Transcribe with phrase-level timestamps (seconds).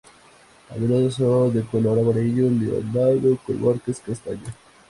[0.71, 4.55] A menudo son de color amarillo leonado con marcas castañas.